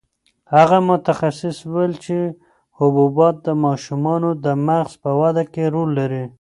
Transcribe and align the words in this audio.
هغه 0.55 0.77
متخصص 0.91 1.57
وویل 1.65 1.93
چې 2.05 2.17
حبوبات 2.77 3.35
د 3.47 3.49
ماشومانو 3.65 4.29
د 4.45 4.47
مغز 4.67 4.93
په 5.03 5.11
وده 5.21 5.43
کې 5.53 5.63
رول 5.73 5.89
لري. 5.99 6.23